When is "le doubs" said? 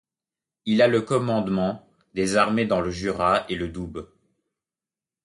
3.55-4.09